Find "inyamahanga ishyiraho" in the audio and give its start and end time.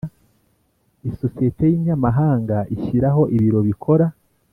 1.77-3.21